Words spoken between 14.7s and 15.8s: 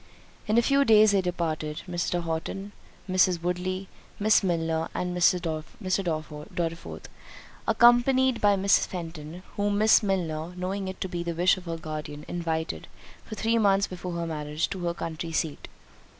to her country seat.